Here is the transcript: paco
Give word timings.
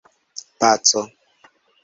paco 0.59 1.01